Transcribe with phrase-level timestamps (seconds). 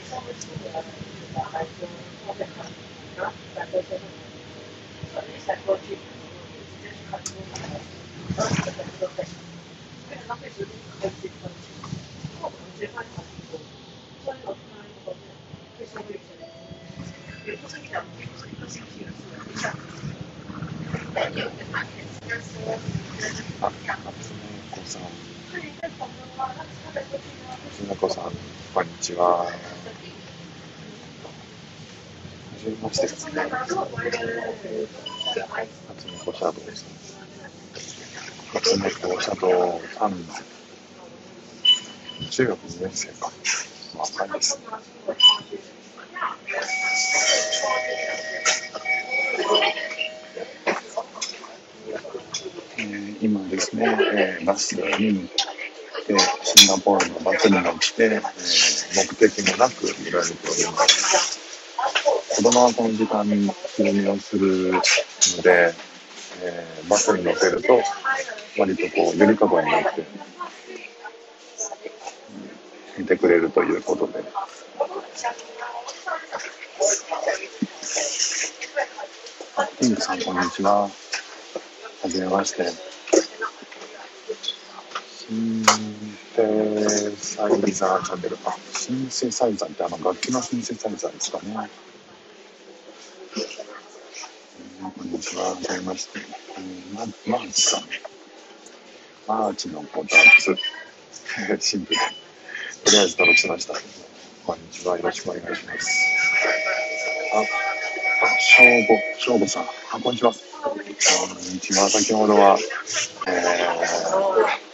[0.00, 0.04] あ、
[24.84, 24.98] 初
[25.50, 27.14] 音子さん。
[27.64, 28.24] 初音子さん、
[28.74, 29.46] こんにちは。
[29.46, 29.50] は
[32.58, 33.48] じめましてですね。
[33.48, 34.02] 初音子
[36.34, 36.90] シャドウさん。
[38.52, 40.12] 初音子シャドウさん。
[42.30, 43.32] 中学2年生か。
[43.96, 44.64] 若いですね。
[53.78, 58.22] ね、えーバスに乗って、シンガポールのバスに乗って、えー
[58.96, 61.38] 目的もなく見られております。
[62.36, 64.80] 子供はこの時間に昼寝をするの
[65.42, 65.74] で、
[66.42, 67.80] えーバスに乗せると、
[68.58, 70.04] 割とこう、ゆりかごに乗って、
[72.98, 74.24] 見てくれるということで、
[79.80, 80.88] ピンクさん、こんにちは。
[82.02, 82.97] はじめまして。
[85.28, 85.62] シン
[86.34, 88.38] セサイザーチャンネル。
[88.46, 91.68] あ、シンセサイザーってあの楽器のシンセサイザーですかね。
[94.82, 95.50] うんこんにちは。
[95.50, 96.20] はじめまして。
[96.20, 96.22] う
[96.62, 97.04] んマ
[97.36, 97.82] マーチさん。
[99.26, 100.56] マーチのこたつ。
[101.60, 102.00] シンプル。
[102.84, 103.74] とりあえず登録しました。
[104.46, 104.96] こんにちは。
[104.96, 105.90] よろしくお願いします。
[107.34, 107.40] あ、
[108.24, 109.64] あ、しょうご、しょうごさん。
[109.64, 110.32] あ、こんにちは。
[110.62, 111.90] こんにちは。
[111.90, 112.58] 先ほどは、
[113.26, 114.67] えー、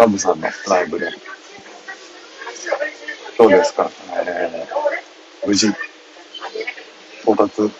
[0.00, 1.10] ガムさんのライブで、
[3.36, 3.90] どうですか、
[4.26, 5.66] えー、無事、
[7.22, 7.70] 到達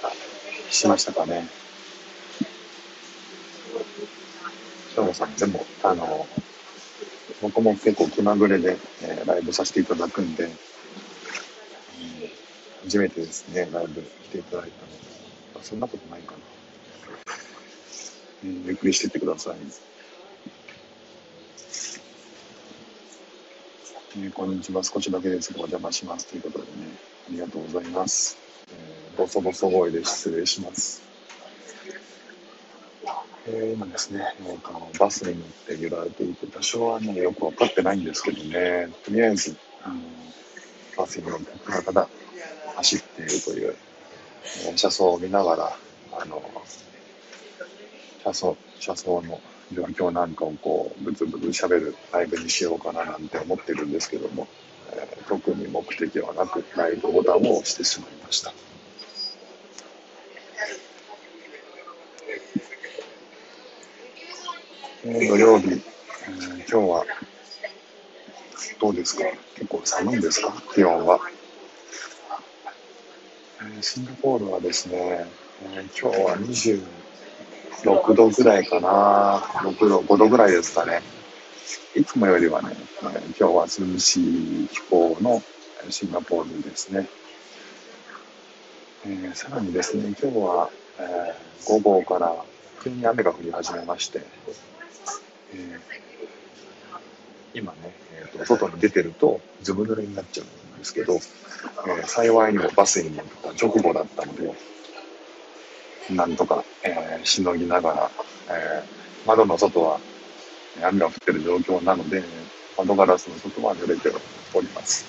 [0.69, 1.48] しましたかね。
[4.94, 6.26] しょうごさん、でも、あの、
[7.41, 10.52] 僕も結構気まぐれで、えーライブさせていただくんで、うん
[12.84, 16.38] 初めてですね、ライブ来ていただいたので、そんなことないかな。
[18.44, 20.00] うんゆっくりしてってください。
[24.22, 24.82] えーこんにちは。
[24.82, 26.26] 少しだけですがお邪魔します。
[26.26, 26.70] ということでね、
[27.28, 28.36] ありがとうございます。
[28.70, 31.03] えー、ボソボソ声で失礼します。
[33.47, 39.94] えー今ですね、えーとバスに乗って揺られていて、多少はね、よく分かってないんですけどね、とりあえず、あの
[40.98, 42.08] バスに乗ってただただ
[42.76, 43.75] 走っているという、
[44.66, 45.78] えー車窓を見ながら、
[46.12, 46.42] あの、
[48.22, 49.41] 車窓、車窓の
[49.72, 54.48] 状況なんかをこう、ブツブツ喋るライブにしようかななんて思ってるんですけども、
[54.92, 58.53] えー特に目的はなく、ライブボタンを押してしまいました。
[65.04, 65.81] えー土曜日、えー
[66.56, 67.04] 今日は
[68.81, 69.25] どうですか？
[69.54, 70.52] 結構寒いですか？
[70.75, 71.20] 気温は。
[73.60, 75.26] えーシンガポールはですね、
[75.62, 76.37] えー今日は
[77.83, 81.03] 6度ぐらいかな、6度、5度ぐらいですかね。
[81.95, 85.43] いつもよりはね、えー今日は涼しい気候の
[85.89, 87.09] シンガポールですね。
[89.07, 92.35] えーさらにですね、今日は、えー午後から
[92.82, 94.23] 急に雨が降り始めまして、
[95.55, 95.81] えー
[97.53, 97.79] 今ね、
[98.12, 104.53] えーと、外に出てるとずぶ濡れになっちゃうんですけど、えー幸いにもバスに乗った直後だったので、
[106.08, 108.11] なんとか、えーしのぎながら、
[108.49, 110.00] えー窓の外は
[110.79, 112.23] えー雨が降ってる状況なので、
[112.76, 114.11] 窓ガラスの外は濡れて
[114.55, 115.05] おります。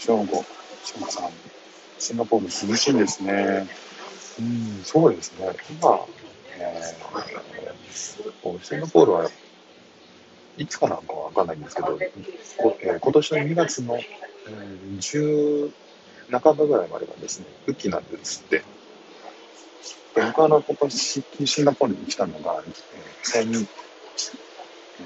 [0.00, 0.44] 正午、
[0.82, 1.30] 正午さん、
[1.98, 3.66] シンガポール涼しいんですね。
[4.38, 5.46] うん、そうですね。
[5.70, 6.06] 今、
[6.58, 9.30] えーこうシンガポールは
[10.56, 11.98] いつかなんかわかんないんですけど、
[12.58, 15.72] こえー今年の2月の、えー10
[16.30, 18.62] 半ばぐらいまでがですね、雨季なんですって。
[20.14, 22.74] で僕はあの今年シンガポールに来たのが、えー
[23.22, 23.64] 先えー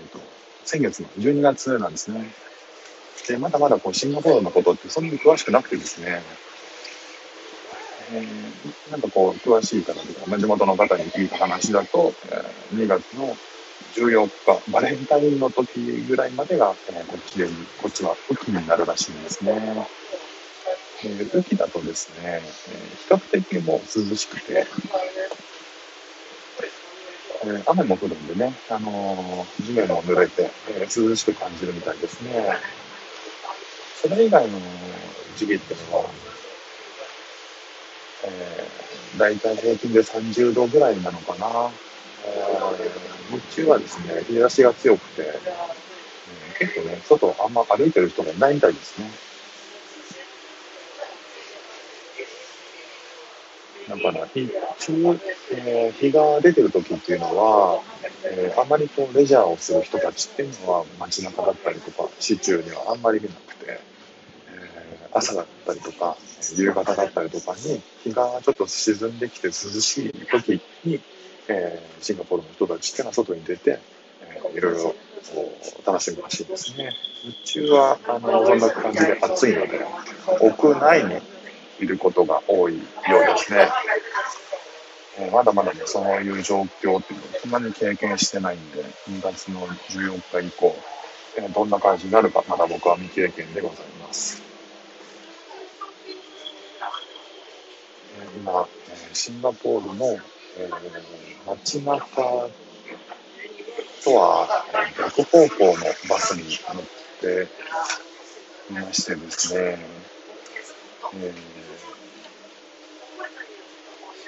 [0.08, 0.18] と
[0.64, 2.30] 先月の12月なんですね。
[3.26, 6.20] でまだまだこうシンガポールのことってそんなに詳しくなくてですね、
[8.12, 13.34] えー、なんかこう詳しい方とか、地元の方に聞いた話だと、えー、2月の
[13.94, 17.48] 14日、バレンタインの時ぐらいまでが、えー、こっちで、
[17.82, 19.52] こっちは雨季になるらしいんですね。
[21.04, 24.66] えー、雨季だとですね、えー、比較的もう涼しくて、
[27.44, 32.48] えー、雨も降るんでね、あの、地面も濡れて、えー、涼しく感じるみたいですね。
[34.02, 34.58] それ以外の
[35.36, 36.04] 時期っていうのは、
[38.24, 41.70] えー、大体平均で30度ぐらいなのかな。
[42.26, 49.08] えー、日中はですね、日差しが強くて、えー、結構ね、外あんま歩いてる人がいないみたいですね。
[54.02, 55.18] だから、日中、
[55.52, 57.82] えー、日が出てる時っていうのは、
[58.24, 63.80] えー、あまりこうレジャーをする人たちっていうのは街中だったりとか、市中にはあんまり見なくて、
[64.50, 66.16] えー、朝だったりとか、
[66.56, 71.00] 夕方だったりとかに、日がちょっと沈んできて涼しい時に、
[71.48, 73.78] えー、シンガポールの人たちっていうのは外に出て、
[74.22, 74.94] えー、いろいろ
[75.86, 76.92] 楽しむらしいですね。
[77.22, 79.80] 日中は、あの、そんな感じで暑いので、
[80.40, 81.20] 屋内に
[81.80, 82.82] いることが多いよ
[83.22, 83.68] うですね。
[85.18, 90.76] えー、まだまだね、そういう状況っていうのをそんなに経験してないんで、2月の14日以降、
[91.36, 94.42] えー、どんな感じになるか、まだ僕は未経験でございます。
[98.20, 98.68] えー、今、
[99.12, 100.06] シンガポールの、
[100.58, 102.48] えー、街中
[104.04, 104.64] とは
[104.96, 106.84] 逆方向のバスに乗っ
[107.20, 107.48] て
[108.70, 109.78] いましてですね、
[111.14, 111.57] えー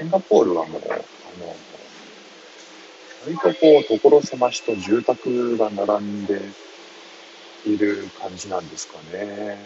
[0.00, 1.54] シンガポールはもう、あの、
[3.26, 6.40] 割とこう、所狭しと住宅が並んで
[7.66, 9.58] いる感じなんですかね。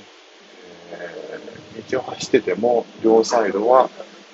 [0.91, 3.89] えー、道を走ってても、両サイドは、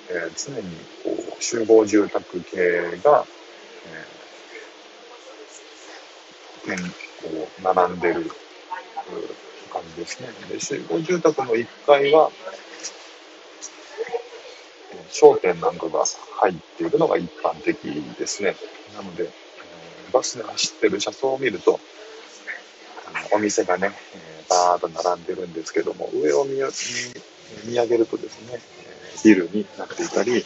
[0.09, 3.27] えー、常にこう集合住宅系が、
[6.65, 8.31] えー、こう並んでる
[9.71, 10.29] 感じですね。
[10.49, 12.31] で集合住宅の1階は、
[15.21, 16.03] 商店なんかが
[16.39, 17.77] 入っているのが一般的
[18.17, 18.55] ですね。
[18.95, 19.29] なので、
[20.11, 21.79] バスで走ってる車窓を見ると、
[23.31, 23.91] お店がね、
[24.49, 26.55] バーッと並んでるんですけども、上を見
[27.65, 28.59] 見上げるとですね、
[29.23, 30.43] ビルになっていたり、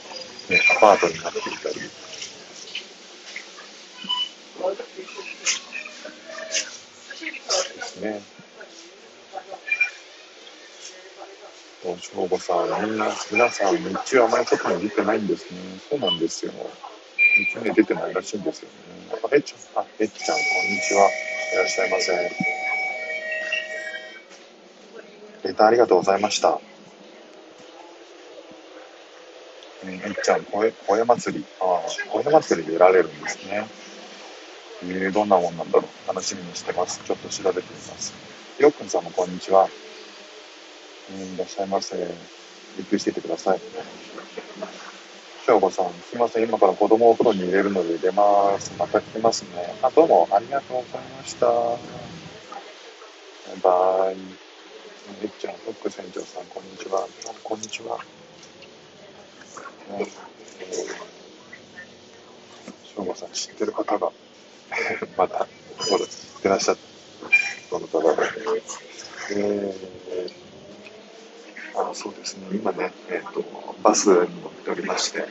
[0.78, 1.76] アパートになっていたり、
[7.76, 8.35] ですね。
[12.00, 15.60] 省吾さん、みんな、皆さん、日中あまり外に出てないんですね。
[15.90, 16.52] そうなんですよ。
[17.38, 19.20] 日中に出てないらしいんですよね。
[19.24, 21.10] あ、えっちゃん、あ、えっちゃん、こんにちは。
[21.54, 22.14] いらっしゃいませ。
[25.48, 26.60] レターありがとうございました。
[29.84, 31.46] えー、えっちゃん、声、声祭り。
[31.62, 33.68] ああ、声祭りで得られるんですね。
[34.84, 36.08] えー、どんなもんなんだろう。
[36.08, 37.02] 楽しみにしてます。
[37.06, 38.16] ちょっと調べてみます。
[38.58, 39.70] よっくんさんもこんにちは。
[41.10, 41.96] いらっしゃいませ。
[41.98, 43.60] ゆっくりしててください。
[45.46, 46.44] 翔吾さん、すいません。
[46.50, 48.74] 今から子供をお風呂に入れるので出ます。
[48.80, 49.76] また来ますね。
[49.84, 51.46] あ、どうもありがとうございました。
[51.46, 51.78] バ
[53.56, 54.16] イバイ。
[55.22, 57.08] めっちゃん、フック船長さん、こんにちは。
[57.44, 58.00] こんにちは。
[62.96, 64.12] 翔吾さん、知ってる方が
[65.18, 65.48] また、
[65.80, 66.42] そうです。
[66.44, 66.82] いらっしゃって。
[67.70, 68.08] どの方で。
[69.32, 70.45] えー
[71.78, 75.28] あそうですね、今ね、えーと、バスに乗っておりまして、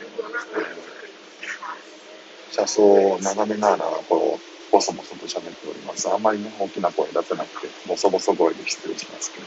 [2.51, 6.09] 車窓を眺めながら、こう、ボソボソと喋っております。
[6.09, 9.47] あんまりね、大きな声出せなくて、ボソボソ声で失礼しますけど。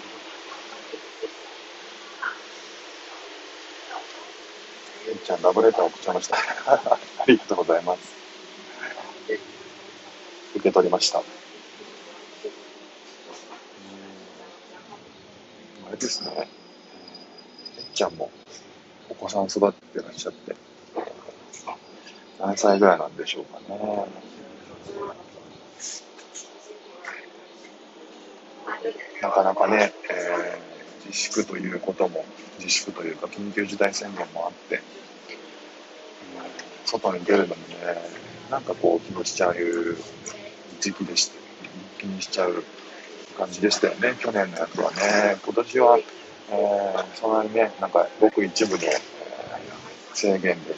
[5.10, 6.38] えっちゃん、ラブレター送っちゃいました。
[6.68, 8.18] ありがとうございます。
[10.56, 11.20] 受け取りました。
[11.20, 11.24] あ
[15.92, 16.67] れですね。
[17.98, 18.30] ちゃんも
[19.10, 20.56] お子さん育ってらっしゃって、
[22.40, 24.06] 何歳ぐらいなんでしょうかね。
[29.20, 32.24] なかなかね、えー、自粛ということも、
[32.60, 34.82] 自粛というか緊急事態宣言もあって、うん、
[36.86, 37.78] 外に出るのもね、
[38.52, 39.56] なんかこう気にしちゃう
[40.80, 41.36] 時期でした。
[42.00, 42.64] 気にしちゃう
[43.40, 45.38] 感じでしたよね、去年のやつはね。
[45.44, 46.00] 今年は
[46.50, 48.84] えー、そんなにね、なんかごく一部の、
[50.14, 50.76] 制限で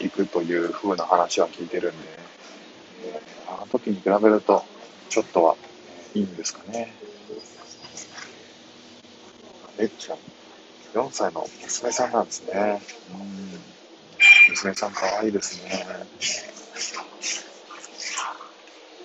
[0.00, 2.08] 行くという風な話は聞いてるんで、
[3.48, 4.64] あの時に比べると、
[5.08, 5.56] ちょっとは
[6.14, 6.92] いいんですかね。
[9.78, 10.18] めっちゃん、
[10.94, 12.82] 4歳の娘さんなんですね。
[13.12, 13.60] うん
[14.50, 15.84] 娘さん可愛いですね。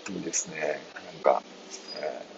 [0.10, 0.82] いいですね。
[1.14, 1.42] なんか、
[2.02, 2.35] えー、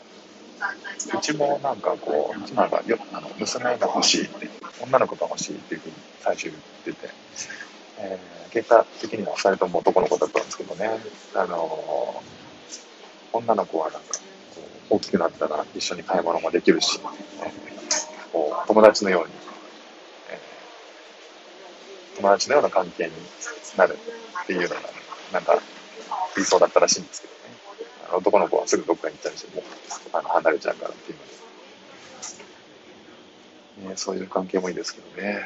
[1.17, 4.49] うちもなんかこう、妻がよあの娘が欲しいって、
[4.81, 7.09] 女の子が欲しいっていうふうに最初言ってて、
[7.99, 10.89] えー、結果的には2人とも男の子だったんですけどね、
[11.35, 14.07] あのー、女の子はなんか、
[14.89, 16.99] 大きくなったら一緒に買い物もできるし、
[17.41, 19.33] えー、こう友達のように、
[20.29, 20.39] え
[22.17, 23.11] 友達のような関係に
[23.77, 23.97] なる
[24.43, 24.75] っていうのが、
[25.33, 25.59] なんか
[26.35, 27.46] 理想だったらしいんですけどね。
[28.13, 29.63] 男の子はすぐどっかに行ったりして、も
[30.13, 31.17] あの離れちゃうからっていう
[33.83, 35.43] ので、ね、そういう関係もいいですけどね。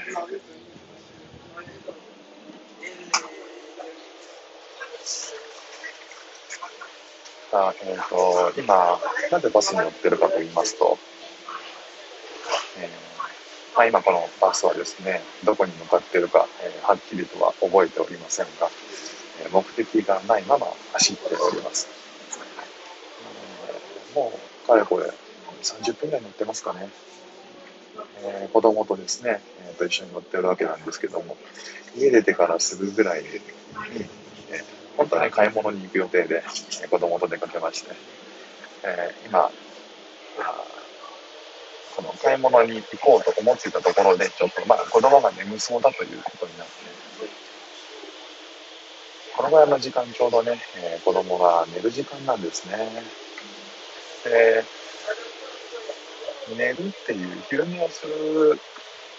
[7.52, 8.98] さあ、えっ、ー、と、今、
[9.30, 10.98] なぜバスに乗ってるかと言いますと、
[12.80, 12.88] えー、
[13.76, 18.70] まあ、今このバスはですね、どこに向かってるか、えー、はっきりとは覚えておりませんが、
[19.52, 21.90] 目的がないまま走っております。
[24.16, 25.12] もう、かれこれ、
[25.62, 26.90] 30分ぐらい乗ってますかね。
[28.24, 31.38] えー、子供とですね、えー、と一緒に乗ってるわけなんですけども、
[31.96, 34.64] 家出てからすぐぐらいに、えー、
[34.98, 36.44] 本当はね、買い物に行く予定で、
[36.82, 37.92] えー、子供と出かけまして、
[38.84, 39.52] えー、今、
[41.96, 46.74] この買い物に行こうと思っていたところで、ちょっとまあ子供が眠そうだということになって、
[49.36, 53.04] このぐらいの時間ちょうどね、えー、子供が寝る時間なんですね。
[54.24, 54.64] で、
[56.56, 58.60] 寝るっていう昼寝をする、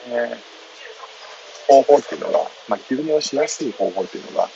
[0.08, 0.36] えー、
[1.68, 4.48] 方法っていうのが、まあ、昼寝をしやすい方法っていうのが、まあ、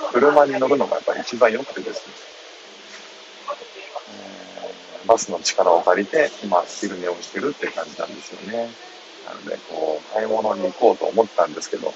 [0.00, 2.14] あの車に乗るのがやっぱり一番良くてですね、
[4.62, 8.70] えー、バスの力を借りて今昼寝をしてるっていう感じなんですよね。
[9.26, 11.92] なので、こう、買い物に行こうと思ったんですけど、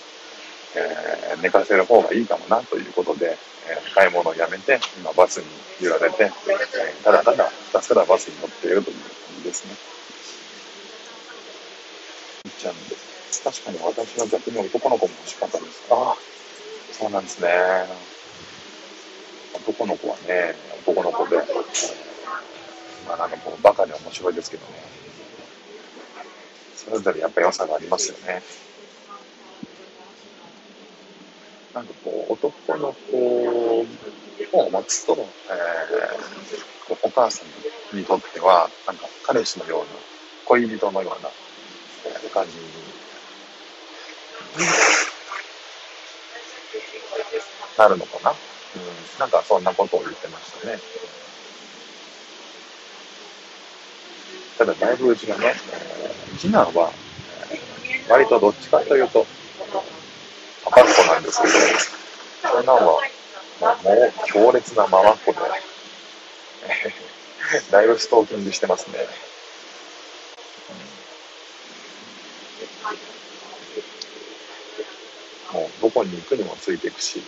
[0.77, 3.37] えー、寝かせる方がいいかもなということで、
[3.69, 5.47] えー、買い物をやめて、今バスに
[5.81, 9.91] 揺られて、えー、ただただひたすらバスに乗っているという感じですね。
[12.61, 12.97] ちゃんで。
[13.43, 15.83] 確かに私は逆に男の子も欲しかったです。
[15.91, 16.17] ああ、
[16.93, 17.49] そうなんですね。
[19.55, 20.55] 男の子はね、
[20.87, 21.37] 男の子で、
[23.09, 24.73] まあなんかもうバカで面白いですけどね。
[26.77, 28.43] それぞれやっぱ良さがありますよね。
[31.75, 33.17] なんかこう、男の子
[34.53, 35.13] を持つと、
[35.49, 37.45] えー、お母さ
[37.93, 39.87] んにとっては、なんか彼氏のような、
[40.47, 41.31] 恋人のような、
[42.07, 42.65] えー、感じに、
[47.79, 48.31] なるのかな？
[48.33, 48.39] うん、
[49.21, 50.79] なんかそんなことを言ってましたね。
[54.59, 55.55] ただ、だいぶうちがね、
[56.37, 56.93] 次男は、
[57.51, 59.25] えー、割とどっちかというと、
[60.67, 61.55] 赤っ子なんですけど、
[62.43, 63.01] 長男は
[63.83, 65.39] もう強烈なママっ子で、
[67.71, 69.09] だいぶストーキングしてますね。
[75.53, 77.25] もうどこに行くにもついていくし、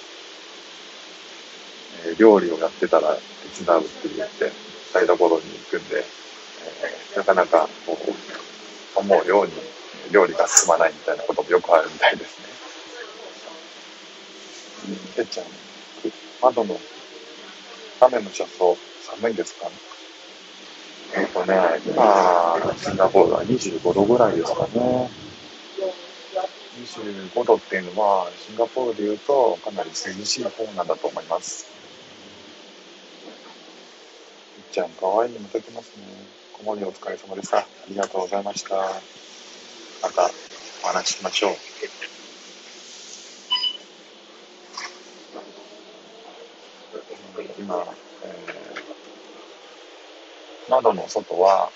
[2.05, 3.19] えー、料理をやってたら
[3.57, 4.53] 手伝うって言って
[4.93, 8.13] 台所に行くんで、えー、なかなかこう
[8.99, 9.53] 思うように
[10.13, 12.53] 料理が進まないみたいなこともよくあるみたいですね。
[15.23, 15.47] てっちゃん、
[16.43, 16.79] 窓の
[18.01, 19.69] 雨の車窓、寒いですか
[21.15, 21.55] えっ、ー、とね、
[21.87, 25.11] 今、シンガポールは25度ぐらいですかね。
[26.83, 31.67] 25度っていうのは、シンガポールで言うと、かなり涼しい方なんだと思います。
[34.59, 36.05] いっちゃん、かわいいのもできますね。
[36.53, 37.59] 子守お疲れ様でした。
[37.59, 38.77] ありがとうございました。
[40.03, 40.31] また
[40.83, 42.22] お話ししましょう。
[47.59, 47.87] 今、
[48.25, 51.71] えー、窓の外は、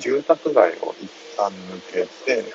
[0.00, 2.52] 住宅街を一旦抜けて、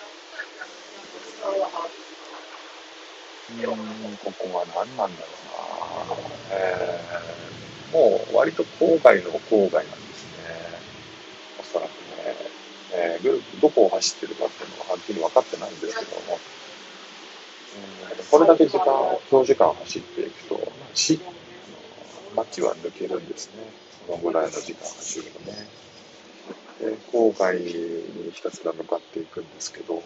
[3.49, 5.27] うん、ここは何なんだろ
[6.07, 10.43] うな、えー、もう割と郊外の郊外なんですね。
[11.59, 12.35] おそらくね。
[12.93, 16.39] えー、どこを走ってるかっていうのははっきり分かってないんですけども、
[18.11, 18.85] えー、これだけ時間、
[19.29, 21.19] 長時間走っていくと、死
[22.35, 23.63] 街は抜けるんですね。
[24.05, 25.67] そのぐらいの時間走るのね。
[26.79, 30.01] で、郊外にひたすら向かっていくんですけど、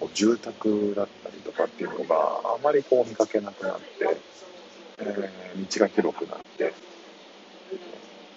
[0.00, 4.16] えー、住宅だったりとかっていうのがあまりこう見かけなくなって、
[4.98, 6.72] えー、道が広くなって、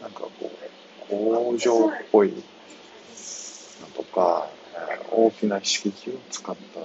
[0.02, 0.50] なんかこう、
[1.08, 4.50] 工場っぽいのとか、
[5.12, 6.80] 大きな敷地を使った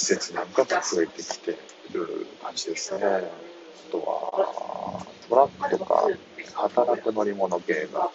[0.00, 1.58] 施設なんかが増えてきて
[1.92, 3.04] る感じですね。
[3.04, 3.20] あ
[3.92, 6.08] とは、トラックとか、
[6.54, 8.10] 働く乗り物系が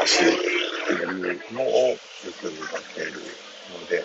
[0.00, 1.98] 走るっていうのをよ
[2.38, 3.12] く見かける
[3.72, 4.04] ので、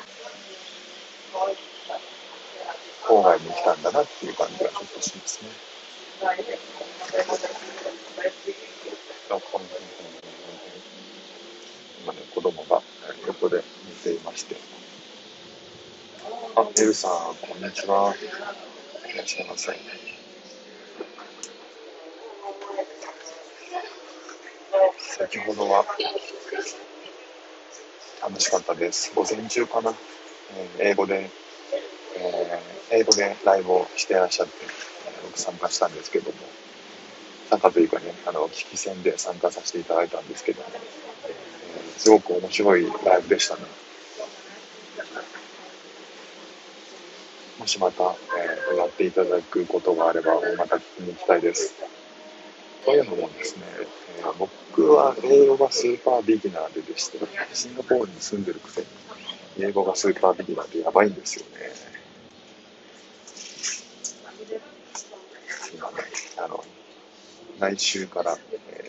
[3.06, 5.50] 郊外に来たんだなっていう感じがちょっとしますね。
[12.04, 12.82] 今ね、子供が
[13.28, 14.56] 横で見ていまして。
[16.86, 17.12] あ、エルさん、
[17.42, 18.13] こんにちは。
[19.12, 19.74] いらっしゃいませ。
[25.00, 25.84] 先ほどは
[28.22, 29.12] 楽しかったです。
[29.15, 29.96] 午前中かな。
[30.77, 31.32] えー、英語で、
[32.20, 34.54] えー、英語でライブをしてらっしゃって、
[35.08, 36.38] えー、僕参加したんですけども、
[37.50, 40.68] 参加というかね、あの、聞き戦で参加させていただいたんですけども、
[41.25, 43.62] えー、すごく面白いライブでしたね。
[47.65, 51.74] もしまた、えー、やっていただくことがあれば、また聞きに行きたいです。
[52.86, 53.63] というのもですね、
[54.19, 57.17] えー、僕は英語がスーパービギナーででして、
[57.53, 58.88] シンガポールに住んでるくせに、
[59.62, 61.72] 英語がスーパービギナーでやばいんですよね。
[65.74, 65.95] 今ね、
[66.38, 66.63] あの、
[67.57, 68.38] 来週から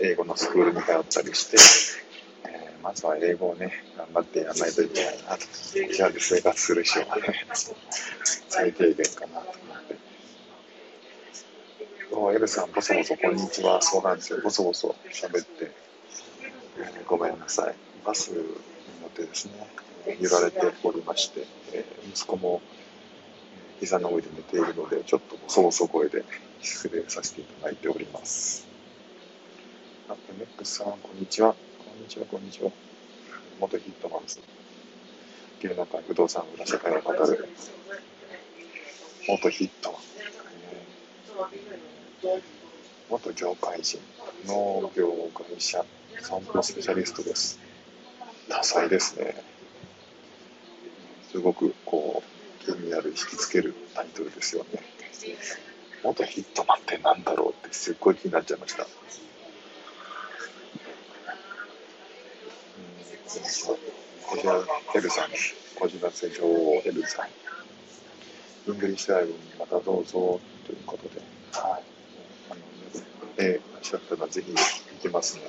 [0.02, 1.56] 英語のスクールに通ったりして、
[2.44, 5.46] えー、まずは英語をね、頑張ってやらないといけないなと。
[5.94, 7.46] じゃあで生活する人はね、
[8.56, 9.98] 最低限かなと思って。
[12.10, 13.82] おエルさん、ボソボソ、こんにちは。
[13.82, 14.40] そうなんですよ。
[14.42, 15.70] ボソボソ喋って、
[16.78, 17.74] えー、ごめんなさい。
[18.02, 18.36] バスに
[19.02, 19.52] 乗ってですね、
[20.18, 22.62] 揺られておりまして、えー、息子も
[23.78, 26.24] 膝の上で寝ているので、ちょっとボソボソ声で
[26.62, 28.66] 失礼させていただいております。
[30.08, 31.54] あ、メックスさん、こんにちは。
[31.84, 32.70] こんにちは、こんにちは。
[33.60, 34.40] 元ヒットマンズ。
[35.60, 37.48] 芸能界不動産裏社会を語る
[39.28, 39.98] 元ヒット。
[43.10, 43.98] 元業界人、
[44.46, 45.84] 農業会社、
[46.20, 47.58] 散歩スペシャリストです。
[48.48, 49.34] 多彩ですね。
[51.32, 54.80] すごくこう、気になる、引きつけるタイトルですよね。
[56.04, 58.84] 元ヒットマンってなんだろうってすっごい気になっちゃいました。
[58.84, 58.88] うん、
[64.24, 65.30] こちら、エルさん、
[65.74, 67.45] こじらせ女王エルさん。
[68.66, 71.20] English live にまたどうぞということで、
[71.52, 71.82] はい。
[72.50, 72.60] あの、
[73.38, 74.58] えー、いらっしゃったらぜひ行
[75.00, 75.42] きますね。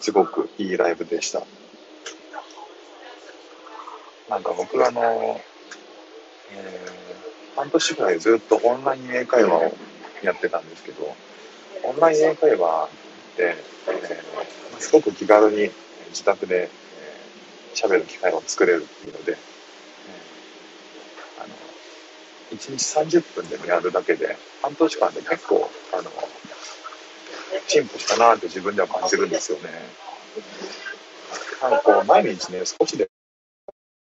[0.00, 1.42] すごくいいライブでした。
[4.28, 5.40] なんか僕あの、
[6.52, 9.72] えー、半年ぐらいずっとオンライン英会話を
[10.22, 11.14] やってたんですけど、
[11.84, 12.88] オンライン英会話
[13.34, 13.54] って、
[13.88, 15.70] えー、すごく気軽に
[16.08, 16.68] 自宅で
[17.74, 19.36] 喋、えー、る機会を作れるっていうので、
[22.50, 26.10] 1日30分でもやるだけで、半年間で結構、あの、
[27.66, 29.70] 進歩したなって自分では感じるんですよね。
[31.62, 33.08] なんかこう、毎日ね、少しで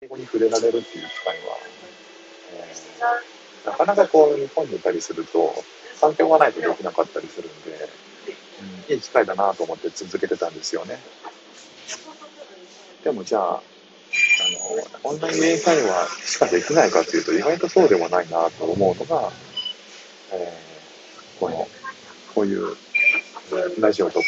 [0.01, 1.57] 英語に触れられるっていう機会は、
[2.53, 5.53] えー、なかなかこう、日本にいたりすると、
[5.99, 7.89] 環境がないとできなかったりするんで、
[8.87, 10.99] うん、いい機会だなと思って続けてたんですよね。
[13.03, 13.61] でもじゃあ、
[14.41, 19.31] あの、オンライン英会話しかできないかっていうと、意外とそうでもないなと思うのが、
[20.33, 21.67] えー、この、
[22.33, 22.75] こういう、
[23.79, 24.25] ラジオとか、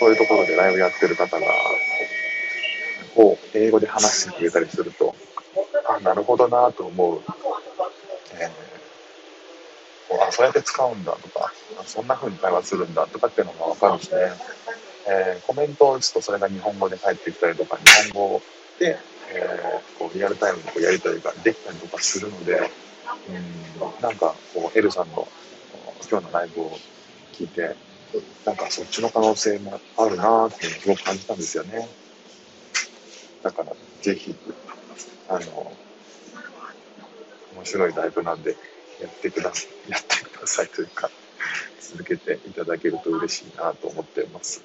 [0.00, 1.46] そういうところでライブやってる方が、
[3.14, 5.14] こう、英語で話してくれたりすると、
[5.88, 7.22] あ、なるほどなと思う。
[8.34, 11.52] えー、あ、そうやって使うんだとか、
[11.86, 14.32] そんな風に会話するんだとかっていうのがわかるしね。
[15.10, 18.42] えー、コメントを打つとそれが日本語で返ってきたりとか、日本語
[18.78, 18.98] で
[19.30, 22.70] えー、こうリアルタイムにこうやり取りができたりとかするので、
[23.28, 25.28] うん、なんかこう、エルさんの
[26.10, 26.78] 今日のライブを
[27.32, 27.76] 聞いて、
[28.44, 31.88] なんかそっちの可能性もあるなっていうのをすごく感じたんですよね。
[33.42, 34.34] だから、ぜひ、
[35.28, 35.72] あの、
[37.54, 38.56] 面白いライブなんで、
[39.00, 41.10] やってください、やってくださいというか、
[41.80, 44.62] 続けていただけると嬉しいなと思ってます。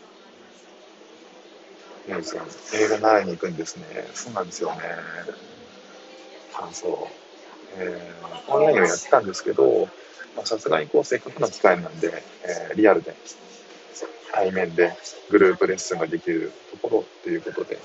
[2.07, 3.85] 映画習いに行くんですね。
[4.13, 4.81] そうなんですよね。
[6.55, 7.81] あそう。
[7.81, 8.11] え、
[8.47, 9.87] オンラインをやってたんですけど、
[10.43, 13.15] さすがにこう、せっかくの機会なんで、えー、リアルで、
[14.33, 14.93] 対面で
[15.29, 17.77] グループレッスンができるところということで、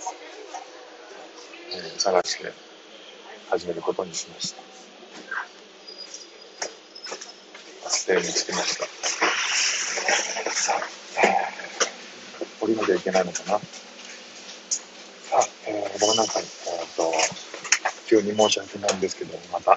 [1.73, 2.53] えー、探して
[3.51, 4.63] 始めることにしました。
[7.89, 8.87] ステイに着きました。
[12.61, 13.61] 降りなきゃいけないのかな。
[15.99, 16.45] さあ、えーごめんなさい。
[16.45, 17.13] えーと、
[18.07, 19.77] 急に申し訳ないんですけど、また、え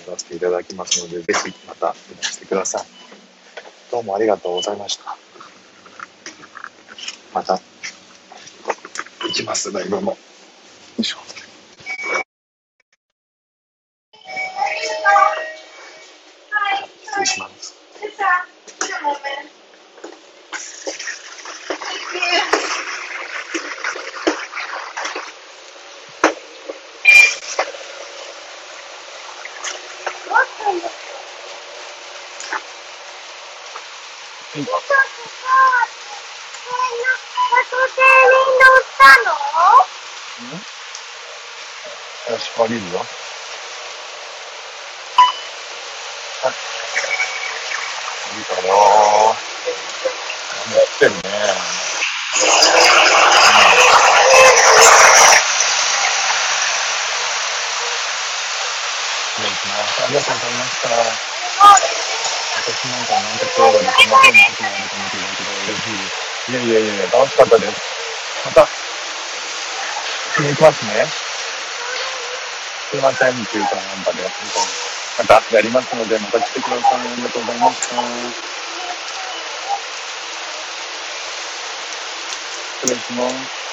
[0.00, 2.84] ー、言わせていただきますので、ぜひまたいらしてください。
[3.90, 5.16] どうもありがとうございました。
[7.32, 7.60] また、
[9.22, 10.12] 行きます、ライブも。
[10.12, 10.16] よ
[10.98, 11.18] いしょ。
[17.04, 17.74] 失礼します。
[18.00, 18.22] Just a,
[18.80, 19.50] just a moment.
[22.12, 22.40] Thank you.
[30.30, 30.90] What kind of は
[34.54, 34.92] いちょっとさ、
[36.64, 37.06] えーな
[37.50, 38.04] バス停に
[38.54, 38.66] 乗っ
[38.98, 39.28] たの
[42.34, 42.98] よし、降りるよ。
[42.98, 43.04] は
[46.50, 46.54] い。
[48.34, 49.38] 降りたよー。
[50.66, 51.20] 頑張ってるね。
[59.34, 60.02] 失礼します。
[60.02, 60.90] ありがとうございました。
[62.58, 66.50] 私なんかなんか今日はですね、変なこと言われたみたいだけど嬉しいです。
[66.50, 67.72] いやいやいや、楽しかったです。
[68.46, 68.68] また、
[70.34, 71.06] 次行きますね。
[72.90, 74.83] すいません、中華ナンバで。
[75.16, 77.00] またやりますので、また来てください。
[77.00, 77.96] ありがとうございました。
[82.86, 83.63] 失礼します。